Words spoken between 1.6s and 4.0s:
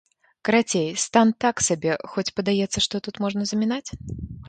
сабе, хоць падаецца, што тут можа замінаць?